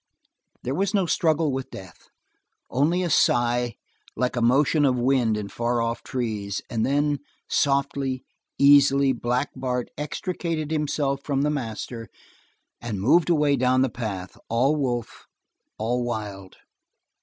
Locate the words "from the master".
11.23-12.09